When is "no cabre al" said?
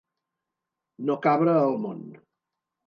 1.11-1.81